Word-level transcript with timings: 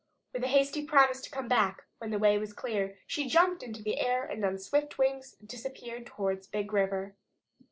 With 0.33 0.43
a 0.43 0.47
hasty 0.47 0.83
promise 0.83 1.21
to 1.21 1.29
come 1.29 1.47
back 1.47 1.85
when 1.99 2.09
the 2.09 2.17
way 2.17 2.39
was 2.39 2.53
clear, 2.53 2.97
she 3.05 3.29
jumped 3.29 3.61
into 3.61 3.83
the 3.83 3.99
air 3.99 4.23
and 4.25 4.43
on 4.43 4.57
swift 4.57 4.97
wings 4.97 5.35
disappeared 5.45 6.07
towards 6.07 6.47
the 6.47 6.57
Big 6.57 6.73
River. 6.73 7.13